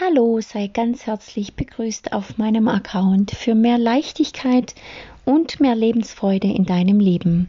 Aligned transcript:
Hallo, 0.00 0.40
sei 0.40 0.68
ganz 0.68 1.06
herzlich 1.06 1.54
begrüßt 1.54 2.12
auf 2.12 2.38
meinem 2.38 2.68
Account 2.68 3.32
für 3.32 3.56
mehr 3.56 3.78
Leichtigkeit 3.78 4.76
und 5.24 5.58
mehr 5.58 5.74
Lebensfreude 5.74 6.46
in 6.46 6.64
deinem 6.64 7.00
Leben. 7.00 7.48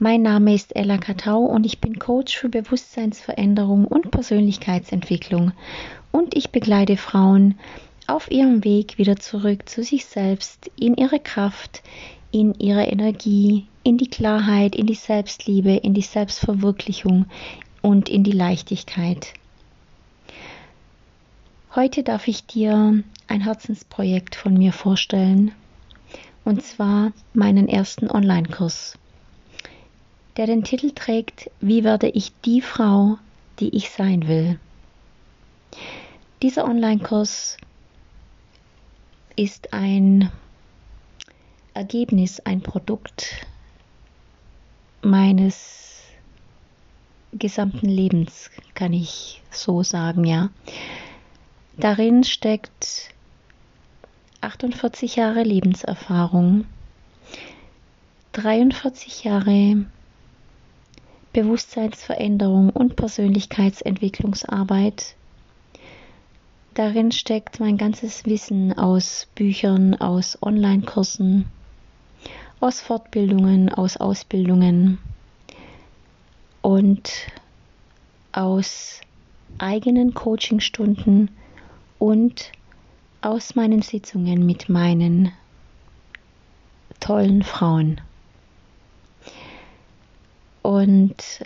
Mein 0.00 0.22
Name 0.22 0.54
ist 0.54 0.74
Ella 0.74 0.98
Katau 0.98 1.38
und 1.44 1.64
ich 1.64 1.80
bin 1.80 2.00
Coach 2.00 2.36
für 2.36 2.48
Bewusstseinsveränderung 2.48 3.84
und 3.84 4.10
Persönlichkeitsentwicklung 4.10 5.52
und 6.10 6.36
ich 6.36 6.50
begleite 6.50 6.96
Frauen 6.96 7.56
auf 8.08 8.28
ihrem 8.28 8.64
Weg 8.64 8.98
wieder 8.98 9.14
zurück 9.14 9.68
zu 9.68 9.84
sich 9.84 10.04
selbst, 10.04 10.72
in 10.80 10.96
ihre 10.96 11.20
Kraft, 11.20 11.84
in 12.32 12.54
ihre 12.54 12.86
Energie, 12.86 13.66
in 13.84 13.98
die 13.98 14.10
Klarheit, 14.10 14.74
in 14.74 14.86
die 14.86 14.94
Selbstliebe, 14.94 15.76
in 15.76 15.94
die 15.94 16.02
Selbstverwirklichung 16.02 17.26
und 17.82 18.08
in 18.08 18.24
die 18.24 18.32
Leichtigkeit. 18.32 19.34
Heute 21.74 22.02
darf 22.02 22.28
ich 22.28 22.46
dir 22.46 23.04
ein 23.26 23.40
Herzensprojekt 23.42 24.34
von 24.36 24.54
mir 24.54 24.72
vorstellen, 24.72 25.52
und 26.42 26.62
zwar 26.62 27.12
meinen 27.34 27.68
ersten 27.68 28.10
Online-Kurs, 28.10 28.96
der 30.38 30.46
den 30.46 30.64
Titel 30.64 30.92
trägt 30.92 31.50
Wie 31.60 31.84
werde 31.84 32.08
ich 32.08 32.32
die 32.46 32.62
Frau, 32.62 33.18
die 33.60 33.76
ich 33.76 33.90
sein 33.90 34.28
will? 34.28 34.58
Dieser 36.40 36.64
Online-Kurs 36.64 37.58
ist 39.36 39.74
ein 39.74 40.32
Ergebnis, 41.74 42.40
ein 42.40 42.62
Produkt 42.62 43.46
meines 45.02 46.00
gesamten 47.34 47.90
Lebens, 47.90 48.50
kann 48.72 48.94
ich 48.94 49.42
so 49.50 49.82
sagen, 49.82 50.24
ja. 50.24 50.48
Darin 51.80 52.24
steckt 52.24 53.14
48 54.40 55.14
Jahre 55.14 55.44
Lebenserfahrung, 55.44 56.64
43 58.32 59.22
Jahre 59.22 59.86
Bewusstseinsveränderung 61.32 62.70
und 62.70 62.96
Persönlichkeitsentwicklungsarbeit. 62.96 65.14
Darin 66.74 67.12
steckt 67.12 67.60
mein 67.60 67.78
ganzes 67.78 68.26
Wissen 68.26 68.76
aus 68.76 69.28
Büchern, 69.36 69.94
aus 69.94 70.36
Online-Kursen, 70.42 71.44
aus 72.58 72.80
Fortbildungen, 72.80 73.72
aus 73.72 73.98
Ausbildungen 73.98 74.98
und 76.60 77.12
aus 78.32 79.00
eigenen 79.58 80.14
Coachingstunden 80.14 81.30
und 81.98 82.52
aus 83.20 83.54
meinen 83.54 83.82
Sitzungen 83.82 84.46
mit 84.46 84.68
meinen 84.68 85.32
tollen 87.00 87.42
Frauen. 87.42 88.00
Und 90.62 91.44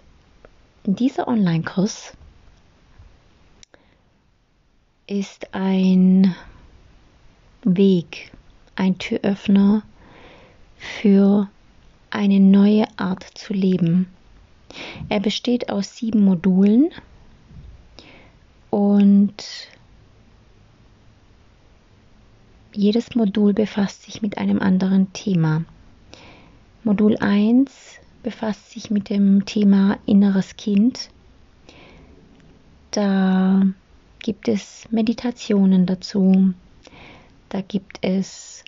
dieser 0.84 1.28
Online-Kurs 1.28 2.12
ist 5.06 5.54
ein 5.54 6.34
Weg, 7.64 8.32
ein 8.76 8.98
Türöffner 8.98 9.82
für 10.76 11.48
eine 12.10 12.40
neue 12.40 12.86
Art 12.96 13.24
zu 13.34 13.52
leben. 13.52 14.08
Er 15.08 15.20
besteht 15.20 15.70
aus 15.70 15.96
sieben 15.96 16.24
Modulen 16.24 16.90
und 18.70 19.44
jedes 22.74 23.14
Modul 23.14 23.52
befasst 23.52 24.02
sich 24.02 24.22
mit 24.22 24.38
einem 24.38 24.60
anderen 24.60 25.12
Thema. 25.12 25.64
Modul 26.84 27.16
1 27.18 27.70
befasst 28.22 28.70
sich 28.70 28.90
mit 28.90 29.08
dem 29.08 29.44
Thema 29.44 29.98
inneres 30.06 30.56
Kind. 30.56 31.10
Da 32.90 33.62
gibt 34.20 34.48
es 34.48 34.86
Meditationen 34.90 35.86
dazu. 35.86 36.52
Da 37.48 37.60
gibt 37.60 37.98
es 38.02 38.64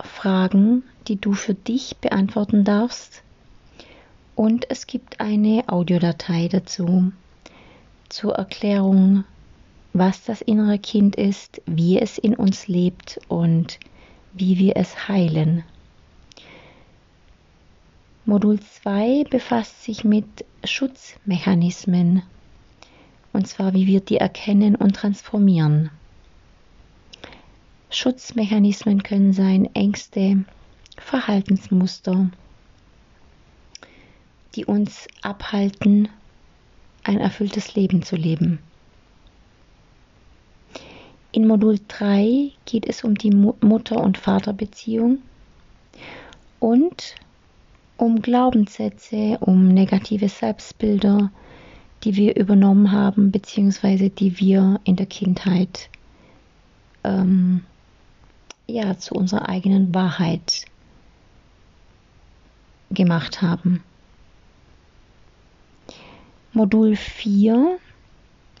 Fragen, 0.00 0.82
die 1.08 1.20
du 1.20 1.32
für 1.32 1.54
dich 1.54 1.96
beantworten 1.98 2.64
darfst. 2.64 3.22
Und 4.34 4.70
es 4.70 4.86
gibt 4.86 5.20
eine 5.20 5.64
Audiodatei 5.68 6.48
dazu 6.48 7.12
zur 8.08 8.34
Erklärung 8.34 9.24
was 9.92 10.24
das 10.24 10.40
innere 10.40 10.78
Kind 10.78 11.16
ist, 11.16 11.60
wie 11.66 11.98
es 11.98 12.18
in 12.18 12.34
uns 12.34 12.66
lebt 12.66 13.20
und 13.28 13.78
wie 14.32 14.58
wir 14.58 14.76
es 14.76 15.08
heilen. 15.08 15.64
Modul 18.24 18.60
2 18.60 19.24
befasst 19.28 19.82
sich 19.82 20.04
mit 20.04 20.44
Schutzmechanismen, 20.64 22.22
und 23.32 23.46
zwar 23.48 23.74
wie 23.74 23.86
wir 23.86 24.00
die 24.00 24.18
erkennen 24.18 24.76
und 24.76 24.96
transformieren. 24.96 25.90
Schutzmechanismen 27.90 29.02
können 29.02 29.32
sein 29.32 29.68
Ängste, 29.74 30.44
Verhaltensmuster, 30.96 32.30
die 34.54 34.64
uns 34.64 35.08
abhalten, 35.20 36.08
ein 37.04 37.18
erfülltes 37.18 37.74
Leben 37.74 38.02
zu 38.02 38.16
leben. 38.16 38.60
In 41.34 41.46
Modul 41.46 41.78
3 41.88 42.52
geht 42.66 42.86
es 42.86 43.04
um 43.04 43.14
die 43.14 43.30
Mutter- 43.30 44.02
und 44.02 44.18
Vaterbeziehung 44.18 45.18
und 46.60 47.14
um 47.96 48.20
Glaubenssätze, 48.20 49.38
um 49.40 49.68
negative 49.68 50.28
Selbstbilder, 50.28 51.30
die 52.04 52.16
wir 52.16 52.36
übernommen 52.36 52.92
haben, 52.92 53.30
beziehungsweise 53.32 54.10
die 54.10 54.38
wir 54.40 54.78
in 54.84 54.96
der 54.96 55.06
Kindheit 55.06 55.88
ähm, 57.02 57.64
ja, 58.66 58.98
zu 58.98 59.14
unserer 59.14 59.48
eigenen 59.48 59.94
Wahrheit 59.94 60.66
gemacht 62.90 63.40
haben. 63.40 63.82
Modul 66.52 66.94
4 66.94 67.78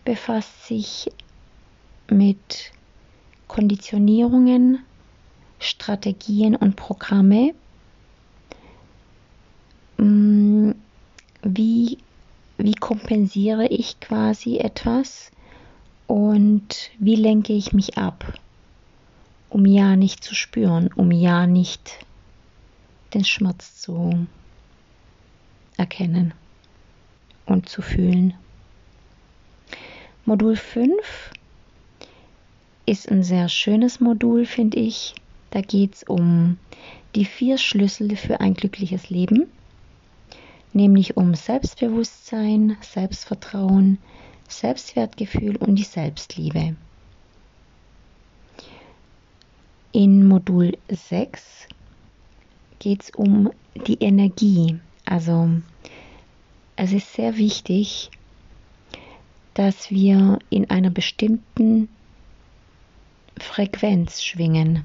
befasst 0.06 0.66
sich 0.66 1.10
Konditionierungen, 3.52 4.78
Strategien 5.58 6.56
und 6.56 6.74
Programme. 6.74 7.52
Mm, 9.98 10.70
wie, 11.42 11.98
wie 12.56 12.74
kompensiere 12.74 13.66
ich 13.66 14.00
quasi 14.00 14.56
etwas 14.56 15.30
und 16.06 16.92
wie 16.98 17.14
lenke 17.14 17.52
ich 17.52 17.74
mich 17.74 17.98
ab, 17.98 18.24
um 19.50 19.66
ja 19.66 19.96
nicht 19.96 20.24
zu 20.24 20.34
spüren, 20.34 20.90
um 20.94 21.10
ja 21.10 21.46
nicht 21.46 22.06
den 23.12 23.26
Schmerz 23.26 23.82
zu 23.82 24.26
erkennen 25.76 26.32
und 27.44 27.68
zu 27.68 27.82
fühlen. 27.82 28.32
Modul 30.24 30.56
5 30.56 31.32
ist 32.86 33.10
ein 33.10 33.22
sehr 33.22 33.48
schönes 33.48 34.00
Modul, 34.00 34.46
finde 34.46 34.78
ich. 34.78 35.14
Da 35.50 35.60
geht 35.60 35.94
es 35.94 36.02
um 36.02 36.58
die 37.14 37.24
vier 37.24 37.58
Schlüssel 37.58 38.16
für 38.16 38.40
ein 38.40 38.54
glückliches 38.54 39.10
Leben, 39.10 39.46
nämlich 40.72 41.16
um 41.16 41.34
Selbstbewusstsein, 41.34 42.76
Selbstvertrauen, 42.80 43.98
Selbstwertgefühl 44.48 45.56
und 45.56 45.76
die 45.76 45.84
Selbstliebe. 45.84 46.76
In 49.92 50.26
Modul 50.26 50.78
6 50.88 51.68
geht 52.78 53.02
es 53.02 53.10
um 53.10 53.50
die 53.86 54.02
Energie. 54.02 54.78
Also 55.04 55.50
es 56.76 56.92
ist 56.92 57.12
sehr 57.12 57.36
wichtig, 57.36 58.10
dass 59.52 59.90
wir 59.90 60.38
in 60.48 60.70
einer 60.70 60.90
bestimmten 60.90 61.90
Frequenz 63.42 64.22
schwingen. 64.22 64.84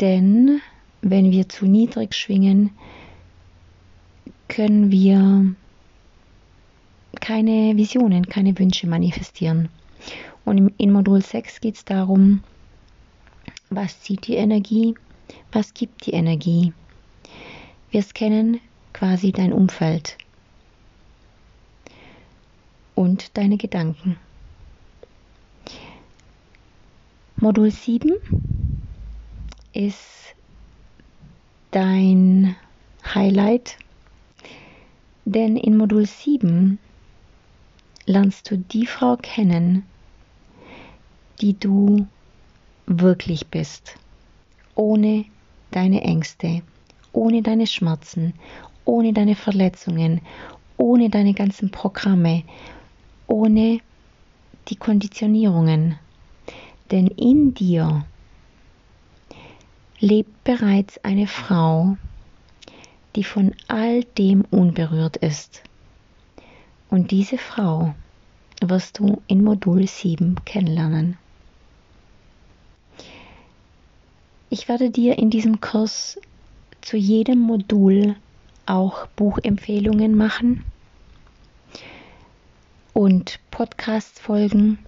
Denn 0.00 0.60
wenn 1.00 1.30
wir 1.30 1.48
zu 1.48 1.66
niedrig 1.66 2.14
schwingen, 2.14 2.70
können 4.48 4.90
wir 4.90 5.54
keine 7.20 7.76
Visionen, 7.76 8.26
keine 8.28 8.56
Wünsche 8.58 8.86
manifestieren. 8.86 9.68
Und 10.44 10.72
in 10.78 10.92
Modul 10.92 11.22
6 11.22 11.60
geht 11.60 11.76
es 11.76 11.84
darum, 11.84 12.42
was 13.70 14.00
zieht 14.00 14.26
die 14.28 14.36
Energie, 14.36 14.94
was 15.50 15.74
gibt 15.74 16.06
die 16.06 16.12
Energie. 16.12 16.72
Wir 17.90 18.02
scannen 18.02 18.60
quasi 18.92 19.32
dein 19.32 19.52
Umfeld 19.52 20.16
und 22.94 23.36
deine 23.36 23.56
Gedanken. 23.56 24.16
Modul 27.38 27.70
7 27.70 28.14
ist 29.74 30.34
dein 31.70 32.56
Highlight, 33.14 33.76
denn 35.26 35.58
in 35.58 35.76
Modul 35.76 36.06
7 36.06 36.78
lernst 38.06 38.50
du 38.50 38.56
die 38.56 38.86
Frau 38.86 39.18
kennen, 39.18 39.84
die 41.42 41.58
du 41.60 42.06
wirklich 42.86 43.48
bist, 43.48 43.98
ohne 44.74 45.26
deine 45.72 46.00
Ängste, 46.04 46.62
ohne 47.12 47.42
deine 47.42 47.66
Schmerzen, 47.66 48.32
ohne 48.86 49.12
deine 49.12 49.34
Verletzungen, 49.34 50.22
ohne 50.78 51.10
deine 51.10 51.34
ganzen 51.34 51.70
Programme, 51.70 52.44
ohne 53.26 53.80
die 54.68 54.76
Konditionierungen. 54.76 55.98
Denn 56.90 57.08
in 57.08 57.54
dir 57.54 58.04
lebt 59.98 60.44
bereits 60.44 60.98
eine 61.04 61.26
Frau, 61.26 61.96
die 63.14 63.24
von 63.24 63.54
all 63.66 64.04
dem 64.04 64.44
unberührt 64.50 65.16
ist. 65.16 65.62
Und 66.90 67.10
diese 67.10 67.38
Frau 67.38 67.94
wirst 68.60 68.98
du 68.98 69.22
in 69.26 69.42
Modul 69.42 69.86
7 69.86 70.36
kennenlernen. 70.44 71.18
Ich 74.48 74.68
werde 74.68 74.90
dir 74.90 75.18
in 75.18 75.30
diesem 75.30 75.60
Kurs 75.60 76.20
zu 76.80 76.96
jedem 76.96 77.40
Modul 77.40 78.14
auch 78.64 79.06
Buchempfehlungen 79.08 80.16
machen 80.16 80.64
und 82.92 83.40
Podcast-Folgen, 83.50 84.78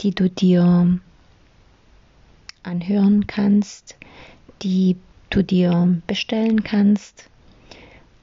die 0.00 0.14
du 0.14 0.28
dir 0.28 0.98
anhören 2.62 3.26
kannst, 3.26 3.96
die 4.62 4.96
du 5.30 5.42
dir 5.42 6.00
bestellen 6.06 6.62
kannst, 6.62 7.28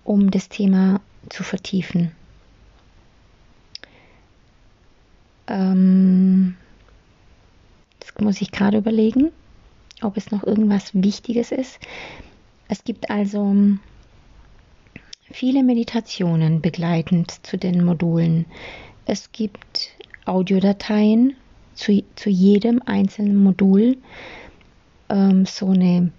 um 0.03 0.31
das 0.31 0.49
Thema 0.49 1.01
zu 1.29 1.43
vertiefen. 1.43 2.11
Ähm, 5.47 6.55
das 7.99 8.13
muss 8.19 8.41
ich 8.41 8.51
gerade 8.51 8.77
überlegen, 8.77 9.31
ob 10.01 10.17
es 10.17 10.31
noch 10.31 10.43
irgendwas 10.43 10.91
Wichtiges 10.93 11.51
ist. 11.51 11.79
Es 12.67 12.83
gibt 12.83 13.09
also 13.09 13.55
viele 15.29 15.63
Meditationen 15.63 16.61
begleitend 16.61 17.45
zu 17.45 17.57
den 17.57 17.83
Modulen. 17.83 18.45
Es 19.05 19.31
gibt 19.31 19.89
Audiodateien 20.25 21.35
zu, 21.81 22.03
zu 22.15 22.29
jedem 22.29 22.81
einzelnen 22.85 23.37
Modul, 23.41 23.97
ähm, 25.09 25.45
so 25.45 25.69
eine 25.69 26.11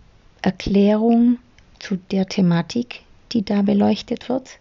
Erklärung 0.43 1.39
zu 1.79 1.97
der 2.11 2.27
Thematik, 2.27 3.03
die 3.31 3.45
da 3.45 3.63
beleuchtet 3.63 4.29
wird. 4.29 4.59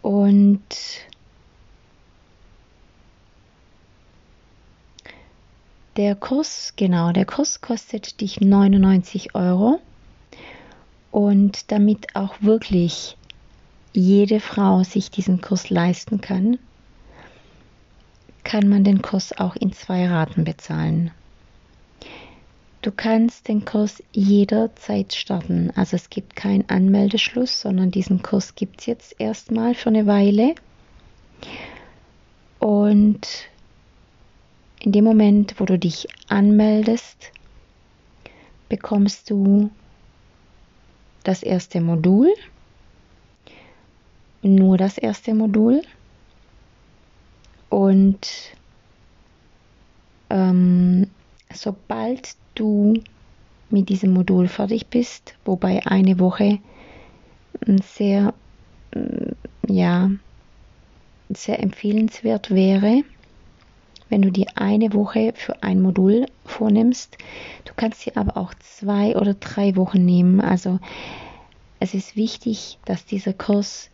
Und 0.00 0.62
der 5.98 6.14
Kurs, 6.14 6.72
genau, 6.76 7.12
der 7.12 7.26
Kurs 7.26 7.60
kostet 7.60 8.22
dich 8.22 8.40
99 8.40 9.34
Euro. 9.34 9.80
Und 11.10 11.70
damit 11.72 12.16
auch 12.16 12.40
wirklich 12.40 13.18
jede 13.92 14.40
Frau 14.40 14.84
sich 14.84 15.10
diesen 15.10 15.40
Kurs 15.40 15.68
leisten 15.68 16.20
kann, 16.20 16.58
kann 18.50 18.68
man 18.68 18.82
den 18.82 19.00
Kurs 19.00 19.38
auch 19.38 19.54
in 19.54 19.72
zwei 19.72 20.08
Raten 20.08 20.42
bezahlen. 20.42 21.12
Du 22.82 22.90
kannst 22.90 23.46
den 23.46 23.64
Kurs 23.64 24.02
jederzeit 24.10 25.14
starten. 25.14 25.70
Also 25.76 25.94
es 25.94 26.10
gibt 26.10 26.34
keinen 26.34 26.68
Anmeldeschluss, 26.68 27.60
sondern 27.60 27.92
diesen 27.92 28.22
Kurs 28.22 28.56
gibt 28.56 28.80
es 28.80 28.86
jetzt 28.86 29.20
erstmal 29.20 29.76
für 29.76 29.90
eine 29.90 30.08
Weile. 30.08 30.56
Und 32.58 33.20
in 34.80 34.90
dem 34.90 35.04
Moment, 35.04 35.60
wo 35.60 35.64
du 35.64 35.78
dich 35.78 36.08
anmeldest, 36.28 37.30
bekommst 38.68 39.30
du 39.30 39.70
das 41.22 41.44
erste 41.44 41.80
Modul, 41.80 42.34
nur 44.42 44.76
das 44.76 44.98
erste 44.98 45.34
Modul 45.34 45.82
und 47.80 48.28
ähm, 50.28 51.06
sobald 51.50 52.36
du 52.54 53.02
mit 53.70 53.88
diesem 53.88 54.12
Modul 54.12 54.48
fertig 54.48 54.88
bist, 54.88 55.34
wobei 55.46 55.86
eine 55.86 56.18
Woche 56.18 56.58
sehr, 57.82 58.34
ja, 59.66 60.10
sehr 61.30 61.62
empfehlenswert 61.62 62.50
wäre, 62.50 63.02
wenn 64.10 64.20
du 64.20 64.30
dir 64.30 64.48
eine 64.56 64.92
Woche 64.92 65.32
für 65.34 65.62
ein 65.62 65.80
Modul 65.80 66.26
vornimmst. 66.44 67.16
Du 67.64 67.72
kannst 67.74 68.04
dir 68.04 68.14
aber 68.18 68.36
auch 68.36 68.52
zwei 68.56 69.16
oder 69.16 69.32
drei 69.32 69.74
Wochen 69.76 70.04
nehmen. 70.04 70.42
Also 70.42 70.80
es 71.78 71.94
ist 71.94 72.14
wichtig, 72.14 72.78
dass 72.84 73.06
dieser 73.06 73.32
Kurs 73.32 73.88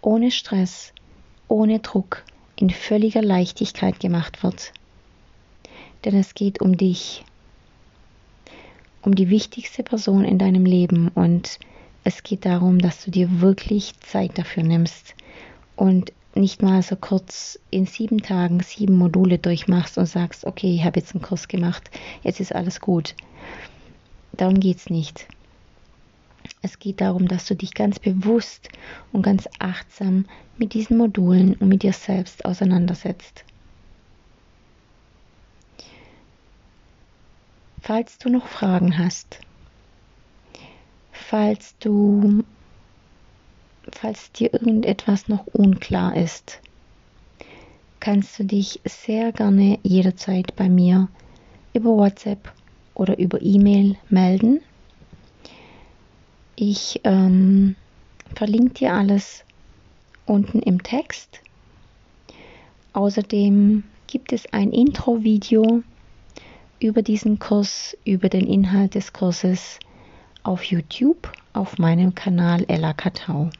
ohne 0.00 0.30
Stress, 0.30 0.94
ohne 1.48 1.80
Druck, 1.80 2.24
in 2.62 2.70
völliger 2.70 3.22
Leichtigkeit 3.22 3.98
gemacht 3.98 4.44
wird. 4.44 4.72
Denn 6.04 6.16
es 6.16 6.34
geht 6.34 6.60
um 6.60 6.76
dich, 6.76 7.24
um 9.02 9.16
die 9.16 9.30
wichtigste 9.30 9.82
Person 9.82 10.24
in 10.24 10.38
deinem 10.38 10.64
Leben 10.64 11.08
und 11.08 11.58
es 12.04 12.22
geht 12.22 12.44
darum, 12.44 12.78
dass 12.78 13.04
du 13.04 13.10
dir 13.10 13.40
wirklich 13.40 13.98
Zeit 13.98 14.38
dafür 14.38 14.62
nimmst 14.62 15.16
und 15.74 16.12
nicht 16.36 16.62
mal 16.62 16.82
so 16.82 16.94
kurz 16.94 17.58
in 17.70 17.86
sieben 17.86 18.22
Tagen 18.22 18.60
sieben 18.60 18.96
Module 18.96 19.38
durchmachst 19.38 19.98
und 19.98 20.06
sagst, 20.06 20.44
okay, 20.44 20.72
ich 20.72 20.84
habe 20.84 21.00
jetzt 21.00 21.16
einen 21.16 21.22
Kurs 21.22 21.48
gemacht, 21.48 21.90
jetzt 22.22 22.38
ist 22.38 22.54
alles 22.54 22.80
gut. 22.80 23.16
Darum 24.34 24.60
geht 24.60 24.76
es 24.76 24.88
nicht. 24.88 25.26
Es 26.62 26.78
geht 26.78 27.00
darum, 27.00 27.26
dass 27.26 27.46
du 27.46 27.56
dich 27.56 27.74
ganz 27.74 27.98
bewusst 27.98 28.68
und 29.12 29.22
ganz 29.22 29.48
achtsam 29.58 30.26
mit 30.58 30.74
diesen 30.74 30.96
Modulen 30.96 31.54
und 31.54 31.68
mit 31.68 31.82
dir 31.82 31.92
selbst 31.92 32.44
auseinandersetzt. 32.44 33.44
Falls 37.80 38.16
du 38.18 38.28
noch 38.28 38.46
Fragen 38.46 38.96
hast, 38.96 39.40
falls 41.10 41.76
du 41.78 42.44
falls 43.90 44.30
dir 44.30 44.52
irgendetwas 44.52 45.28
noch 45.28 45.46
unklar 45.48 46.16
ist, 46.16 46.60
kannst 47.98 48.38
du 48.38 48.44
dich 48.44 48.80
sehr 48.84 49.32
gerne 49.32 49.80
jederzeit 49.82 50.54
bei 50.54 50.68
mir 50.68 51.08
über 51.74 51.90
WhatsApp 51.90 52.52
oder 52.94 53.18
über 53.18 53.42
E-Mail 53.42 53.96
melden. 54.08 54.60
Ich 56.56 57.00
ähm, 57.04 57.76
verlinke 58.34 58.74
dir 58.74 58.94
alles 58.94 59.44
unten 60.26 60.60
im 60.60 60.82
Text. 60.82 61.40
Außerdem 62.92 63.84
gibt 64.06 64.32
es 64.32 64.52
ein 64.52 64.72
Intro-Video 64.72 65.82
über 66.78 67.02
diesen 67.02 67.38
Kurs, 67.38 67.96
über 68.04 68.28
den 68.28 68.46
Inhalt 68.46 68.94
des 68.94 69.12
Kurses 69.12 69.78
auf 70.42 70.64
YouTube 70.64 71.32
auf 71.52 71.78
meinem 71.78 72.14
Kanal 72.14 72.64
Ella 72.68 72.92
Katau. 72.92 73.50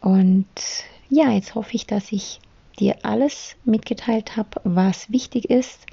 Und 0.00 0.46
ja, 1.08 1.30
jetzt 1.30 1.54
hoffe 1.54 1.74
ich, 1.74 1.86
dass 1.86 2.10
ich 2.10 2.40
dir 2.78 2.96
alles 3.04 3.54
mitgeteilt 3.64 4.36
habe, 4.36 4.60
was 4.64 5.10
wichtig 5.12 5.48
ist. 5.48 5.86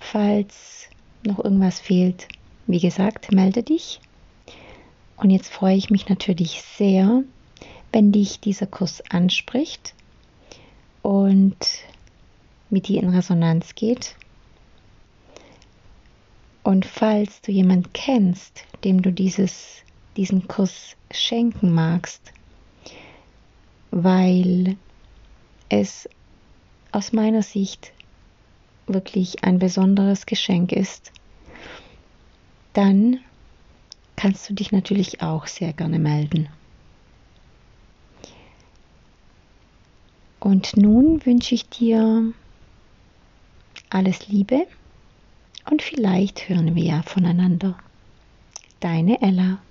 Falls 0.00 0.88
noch 1.26 1.42
irgendwas 1.42 1.80
fehlt, 1.80 2.28
wie 2.66 2.80
gesagt, 2.80 3.32
melde 3.32 3.62
dich. 3.62 4.00
Und 5.16 5.30
jetzt 5.30 5.52
freue 5.52 5.76
ich 5.76 5.90
mich 5.90 6.08
natürlich 6.08 6.62
sehr, 6.62 7.22
wenn 7.92 8.12
dich 8.12 8.40
dieser 8.40 8.66
Kurs 8.66 9.02
anspricht 9.10 9.94
und 11.02 11.56
mit 12.70 12.88
dir 12.88 13.02
in 13.02 13.10
Resonanz 13.10 13.74
geht. 13.74 14.16
Und 16.62 16.86
falls 16.86 17.40
du 17.42 17.52
jemanden 17.52 17.92
kennst, 17.92 18.64
dem 18.84 19.02
du 19.02 19.12
dieses, 19.12 19.82
diesen 20.16 20.48
Kurs 20.48 20.96
schenken 21.10 21.70
magst, 21.72 22.32
weil 23.90 24.76
es 25.68 26.08
aus 26.90 27.12
meiner 27.12 27.42
Sicht 27.42 27.92
wirklich 28.86 29.44
ein 29.44 29.58
besonderes 29.58 30.26
Geschenk 30.26 30.72
ist, 30.72 31.12
dann 32.72 33.20
kannst 34.16 34.48
du 34.48 34.54
dich 34.54 34.72
natürlich 34.72 35.22
auch 35.22 35.46
sehr 35.46 35.72
gerne 35.72 35.98
melden. 35.98 36.48
Und 40.40 40.76
nun 40.76 41.24
wünsche 41.24 41.54
ich 41.54 41.68
dir 41.68 42.32
alles 43.88 44.28
Liebe 44.28 44.66
und 45.70 45.82
vielleicht 45.82 46.48
hören 46.48 46.74
wir 46.74 46.84
ja 46.84 47.02
voneinander. 47.02 47.78
Deine 48.80 49.22
Ella. 49.22 49.63